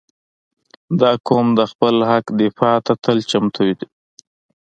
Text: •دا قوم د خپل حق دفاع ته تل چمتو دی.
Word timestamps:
•دا 0.99 1.11
قوم 1.27 1.47
د 1.59 1.61
خپل 1.71 1.95
حق 2.09 2.25
دفاع 2.41 2.77
ته 2.85 2.93
تل 3.03 3.17
چمتو 3.31 3.61
دی. 3.77 3.87